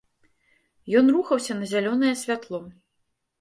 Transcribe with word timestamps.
Ён 1.01 1.05
рухаўся 1.17 1.57
на 1.59 1.69
зялёнае 1.73 2.13
святло. 2.23 2.63